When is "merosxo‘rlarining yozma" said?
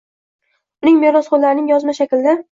1.03-1.95